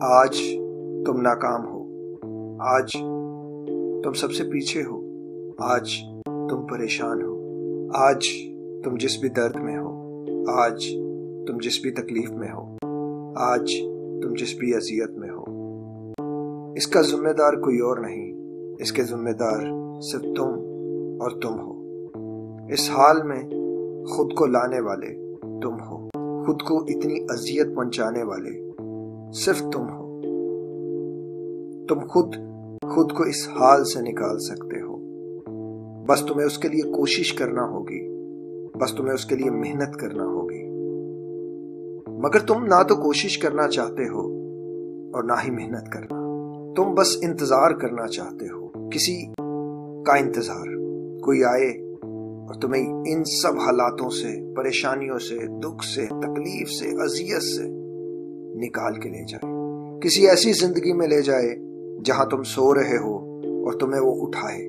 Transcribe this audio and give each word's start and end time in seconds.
آج 0.00 0.56
تم 1.06 1.20
ناکام 1.20 1.66
ہو۔ 1.66 1.84
آج 2.60 2.92
تم 4.04 4.12
سب 4.12 4.32
سے 4.32 4.44
پیچھے 4.44 4.82
ہو۔ 4.82 5.00
آج 5.58 5.90
تم 6.50 6.66
پریشان 6.66 7.22
ہو۔ 7.22 7.34
آج 7.94 8.28
تم 8.84 8.96
جس 8.96 9.18
بھی 9.18 9.28
درد 9.28 9.56
میں 9.56 9.78
ہو۔ 9.78 10.22
آج 10.48 10.86
تم 11.46 11.58
جس 11.62 11.80
بھی 11.82 11.90
تکلیف 11.90 12.30
میں 12.30 12.48
ہو۔ 12.48 12.76
آج 13.36 13.72
تم 14.22 14.34
جس 14.34 14.54
بھی 14.58 14.74
اذیت 14.74 15.10
میں 15.10 15.28
ہو۔ 15.30 15.44
اس 16.76 16.86
کا 16.86 17.02
ذمہ 17.02 17.28
دار 17.28 17.52
کوئی 17.52 17.78
اور 17.78 17.96
نہیں۔ 17.96 18.32
اس 18.78 18.92
کے 18.92 19.02
ذمہ 19.02 19.30
دار 19.30 19.60
صرف 20.00 20.22
تم 20.22 20.48
اور 21.20 21.30
تم 21.30 21.60
ہو۔ 21.60 21.84
اس 22.68 22.90
حال 22.90 23.22
میں 23.22 23.42
خود 24.06 24.34
کو 24.34 24.46
لانے 24.46 24.80
والے 24.80 25.34
تم 25.40 25.74
ہو۔ 25.74 26.08
خود 26.46 26.62
کو 26.62 26.78
اتنی 26.78 27.20
اذیت 27.28 27.74
پہنچانے 27.74 28.22
والے 28.22 28.63
صرف 29.34 29.60
تم 29.60 29.82
ہو۔ 29.82 30.20
تم 31.88 32.06
خود 32.06 32.34
خود 32.94 33.12
کو 33.12 33.22
اس 33.22 33.48
حال 33.48 33.84
سے 33.84 34.00
نکال 34.00 34.38
سکتے 34.38 34.80
ہو۔ 34.80 34.96
بس 36.06 36.20
تمہیں 36.20 36.46
اس 36.46 36.58
کے 36.58 36.68
لیے 36.68 36.82
کوشش 36.82 37.32
کرنا 37.32 37.68
ہوگی۔ 37.68 38.08
بس 38.78 38.94
تمہیں 38.94 39.14
اس 39.14 39.26
کے 39.26 39.36
لیے 39.36 39.50
محنت 39.50 39.96
کرنا 39.96 40.24
ہوگی۔ 40.24 40.64
مگر 42.10 42.38
تم 42.38 42.64
نہ 42.64 42.82
تو 42.88 42.96
کوشش 42.96 43.38
کرنا 43.38 43.68
چاہتے 43.68 44.08
ہو 44.08 44.20
اور 45.14 45.22
نہ 45.22 45.32
ہی 45.44 45.50
محنت 45.50 45.92
کرنا۔ 45.92 46.24
تم 46.76 46.94
بس 46.94 47.16
انتظار 47.22 47.70
کرنا 47.70 48.06
چاہتے 48.06 48.46
ہو۔ 48.46 48.88
کسی 48.88 49.26
کا 50.06 50.14
انتظار۔ 50.14 50.66
کوئی 51.18 51.44
آئے 51.44 51.70
اور 52.02 52.54
تمہیں 52.60 52.92
ان 53.06 53.24
سب 53.24 53.58
حالاتوں 53.58 54.10
سے، 54.10 54.54
پریشانیوں 54.54 55.18
سے، 55.18 55.60
دکھ 55.60 55.84
سے، 55.84 56.06
تکلیف 56.06 56.70
سے، 56.70 56.88
اذیت 56.88 57.42
سے 57.42 57.83
نکال 58.54 58.94
کے 58.94 59.08
لے 59.08 59.24
جائے۔ 59.28 59.54
کسی 60.00 60.28
ایسی 60.28 60.52
زندگی 60.52 60.92
میں 60.92 61.06
لے 61.06 61.22
جائے 61.22 61.56
جہاں 62.04 62.24
تم 62.24 62.42
سو 62.42 62.74
رہے 62.74 62.96
ہو 62.96 63.16
اور 63.38 63.72
تمہیں 63.72 64.00
وہ 64.00 64.26
اٹھائے۔ 64.26 64.68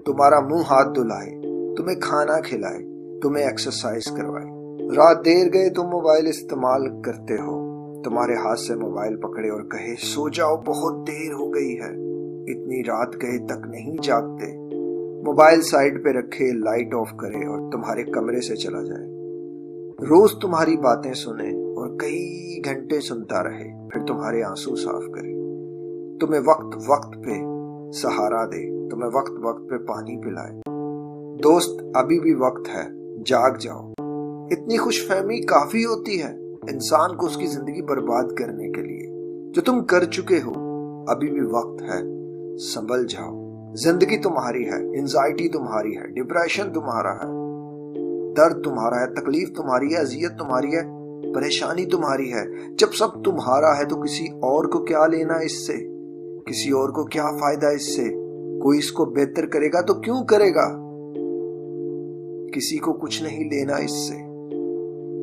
تمہارا 0.00 0.40
منہ 0.40 0.62
ہاتھ 0.70 0.88
دلائے، 0.96 1.30
تمہیں 1.74 2.00
کھانا 2.00 2.40
کھلائے، 2.40 2.78
تمہیں 3.20 3.44
ایکسرسائز 3.44 4.04
کروائے۔ 4.04 4.56
رات 4.96 5.24
دیر 5.24 5.46
گئے، 5.52 5.70
تم 5.70 5.82
موبائل 5.82 6.26
استعمال 6.26 7.02
کرتے 7.02 7.34
ہو۔ 7.34 7.76
تمہارے 8.02 8.34
ہاتھ 8.34 8.60
سے 8.60 8.74
موبائل 8.74 9.16
پکڑے 9.16 9.50
اور 9.50 9.60
کہے، 9.60 9.94
سو 9.98 10.28
جاؤ، 10.28 10.56
بہت 10.56 11.06
دیر 11.06 11.32
ہو 11.32 11.54
گئی 11.54 11.78
ہے۔ 11.80 12.06
اتنی 12.52 12.82
رات 12.82 13.14
گئے 13.22 13.46
تک 13.46 13.66
نہیں 13.68 13.96
جاگتے۔ 14.02 14.58
موبائل 15.22 15.60
سائڈ 15.60 16.04
پہ 16.04 16.08
رکھے 16.08 16.52
لائٹ 16.52 16.94
آف 16.94 17.10
کرے 17.16 17.46
اور 17.46 17.72
تمہارے 17.72 18.02
کمرے 18.02 18.40
سے 18.40 18.56
چلا 18.56 18.82
جائے۔ 18.82 19.08
روز 20.00 20.30
تمہاری 20.42 20.76
باتیں 20.76 21.12
سنے 21.12 21.65
اور 21.76 21.98
کئی 21.98 22.60
گھنٹے 22.64 23.00
سنتا 23.00 23.44
رہے، 23.44 23.88
پھر 23.88 24.06
تمہارے 24.06 24.42
آنسو 24.42 24.76
صاف 24.76 25.02
کرے۔ 25.14 25.46
تمہیں 26.18 26.40
وقت 26.46 26.76
وقت 26.86 27.24
پہ 27.24 27.30
سہارا 27.90 28.44
دے، 28.44 28.88
تمہیں 28.90 29.10
وقت 29.14 29.32
وقت 29.42 29.70
پہ 29.70 29.76
پانی 29.76 30.22
پلائے۔ 30.22 30.52
دوست، 31.42 31.82
ابھی 31.94 32.20
بھی 32.20 32.34
وقت 32.34 32.68
ہے، 32.68 32.82
جاگ 33.26 33.50
جاؤ۔ 33.60 33.92
اتنی 34.50 34.76
خوش 34.76 35.08
فہمی 35.08 35.40
کافی 35.40 35.84
ہوتی 35.84 36.22
ہے 36.22 36.36
انسان 36.72 37.16
کو 37.16 37.26
اس 37.26 37.36
کی 37.36 37.46
زندگی 37.46 37.82
برباد 37.82 38.24
کرنے 38.38 38.68
کے 38.68 38.82
لیے۔ 38.82 39.06
جو 39.52 39.62
تم 39.62 39.84
کر 39.84 40.04
چکے 40.04 40.40
ہو، 40.46 40.52
ابھی 41.08 41.30
بھی 41.30 41.40
وقت 41.40 41.82
ہے، 41.82 42.02
سنبھل 42.58 43.06
جاؤ۔ 43.06 43.46
زندگی 43.74 44.16
تمہاری 44.16 44.68
ہے 44.68 44.98
انزائٹی 44.98 45.48
تمہاری 45.48 45.96
ہے 45.96 46.06
ڈپریشن 46.06 46.72
تمہارا 46.72 47.14
ہے۔ 47.14 47.46
درد 48.34 48.64
تمہارا 48.64 49.00
ہے، 49.00 49.14
تکلیف 49.14 49.52
تمہاری 49.56 49.94
ہے، 49.94 49.98
اذیت 49.98 50.38
تمہاری 50.38 50.74
ہے۔ 50.74 50.95
پریشانی 51.36 51.86
تمہاری 51.86 52.32
ہے۔ 52.32 52.44
جب 52.78 52.92
سب 52.98 53.24
تمہارا 53.24 53.78
ہے 53.78 53.84
تو 53.84 53.96
کسی 53.96 54.24
اور 54.24 54.64
کو 54.64 54.78
کیا 54.84 55.06
لینا 55.06 55.34
اس 55.34 55.66
سے؟ 55.66 55.72
کسی 56.46 56.70
اور 56.70 56.88
کو 56.88 57.04
کیا 57.04 57.26
فائدہ 57.40 57.66
اس 57.66 57.96
سے؟ 57.96 58.04
کوئی 58.62 58.78
اس 58.78 58.92
کو 58.92 59.04
بہتر 59.04 59.46
کرے 59.46 59.68
گا 59.72 59.80
تو 59.80 59.94
کیوں 59.94 60.24
کرے 60.24 60.54
گا؟ 60.54 60.68
کسی 62.52 62.78
کو 62.78 62.92
کچھ 62.92 63.22
نہیں 63.22 63.44
لینا 63.44 63.76
اس 63.76 63.90
سے۔ 63.90 64.14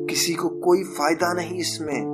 کسی 0.08 0.34
کو 0.34 0.48
کوئی 0.48 0.82
فائدہ 0.82 1.34
نہیں 1.34 1.60
اس 1.60 1.80
میں۔ 1.80 2.04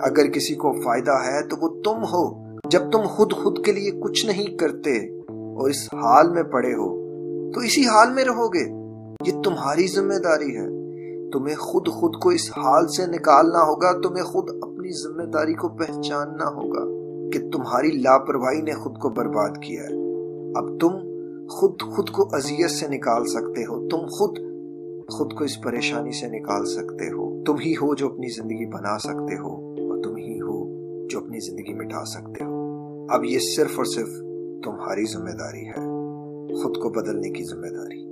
اگر 0.00 0.26
کسی 0.26 0.54
کو 0.54 0.72
فائدہ 0.72 1.12
ہے 1.12 1.42
تو 1.42 1.56
وہ 1.60 1.82
تم 1.82 2.02
ہو۔ 2.02 2.44
جب 2.70 2.90
تم 2.92 3.00
خود 3.06 3.32
خود 3.32 3.64
کے 3.64 3.72
لیے 3.72 3.90
کچھ 3.90 4.26
نہیں 4.26 4.56
کرتے 4.56 5.18
اور 5.28 5.70
اس 5.70 5.94
حال 5.94 6.30
میں 6.30 6.42
پڑے 6.42 6.74
ہو، 6.74 7.04
تو 7.52 7.60
اسی 7.60 7.80
حال 7.80 8.14
میں 8.14 8.24
رہو 8.24 8.48
گے۔ 8.48 8.64
یہ 9.26 9.42
تمہاری 9.42 9.86
ذمہ 9.86 10.14
داری 10.14 10.56
ہے۔ 10.56 10.73
تمہیں 11.34 11.56
خود 11.56 11.88
خود 11.88 12.16
کو 12.22 12.28
اس 12.28 12.50
حال 12.50 12.88
سے 12.88 13.06
نکالنا 13.06 13.58
ہوگا، 13.58 13.92
تمہیں 14.00 14.24
خود 14.24 14.50
اپنی 14.62 15.02
ذمہ 15.02 15.22
داری 15.22 15.54
کو 15.54 15.68
پہچاننا 15.68 16.44
ہوگا 16.44 16.84
کہ 17.30 17.50
تمہاری 17.50 17.90
لاپرواہی 17.90 18.60
نے 18.60 18.72
خود 18.72 18.98
کو 18.98 19.08
برباد 19.08 19.50
کیا 19.62 19.82
ہے۔ 19.82 19.94
اب 20.56 20.80
تم 20.80 20.88
خود 21.50 21.82
خود 21.82 22.10
کو 22.10 22.28
اذیت 22.32 22.70
سے 22.70 22.88
نکال 22.88 23.26
سکتے 23.26 23.62
ہو، 23.62 23.88
تم 23.88 24.06
خود 24.06 24.38
خود 25.08 25.32
کو 25.32 25.44
اس 25.44 25.62
پریشانی 25.62 26.12
سے 26.12 26.26
نکال 26.40 26.66
سکتے 26.66 27.06
ہو۔ 27.06 27.44
تم 27.44 27.54
ہی 27.58 27.72
ہو 27.72 27.94
جو 27.94 28.06
اپنی 28.06 28.28
زندگی 28.28 28.66
بنا 28.66 28.98
سکتے 28.98 29.38
ہو 29.38 29.50
اور 29.70 30.02
تم 30.02 30.16
ہی 30.16 30.40
ہو 30.40 30.56
جو 31.08 31.18
اپنی 31.18 31.40
زندگی 31.40 31.74
مٹا 31.74 32.04
سکتے 32.04 32.44
ہو۔ 32.44 32.54
اب 33.10 33.24
یہ 33.24 33.38
صرف 33.38 33.76
اور 33.76 33.84
صرف 33.84 34.08
تمہاری 34.64 35.04
ذمہ 35.04 35.30
داری 35.30 35.68
ہے، 35.68 35.80
خود 36.62 36.76
کو 36.76 36.88
بدلنے 36.90 37.30
کی 37.30 37.44
ذمہ 37.44 37.68
داری۔ 37.76 38.03